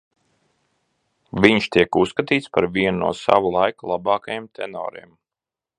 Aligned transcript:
Viņš 1.45 1.67
tiek 1.77 1.99
uzskatīts 2.03 2.49
par 2.59 2.69
vienu 2.79 2.97
no 3.03 3.13
sava 3.21 3.53
laika 3.59 3.91
labākajiem 3.93 4.53
tenoriem. 4.61 5.15